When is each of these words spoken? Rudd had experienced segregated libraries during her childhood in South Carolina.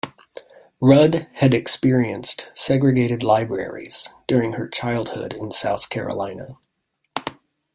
Rudd 0.81 1.27
had 1.33 1.53
experienced 1.53 2.49
segregated 2.55 3.21
libraries 3.21 4.09
during 4.25 4.53
her 4.53 4.67
childhood 4.67 5.31
in 5.33 5.51
South 5.51 5.89
Carolina. 5.91 6.57